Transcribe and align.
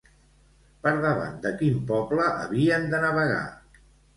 Per 0.87 0.93
davant 1.03 1.35
de 1.45 1.51
quin 1.61 1.77
poble 1.91 2.27
havien 2.31 2.89
de 2.95 3.03
navegar? 3.07 3.45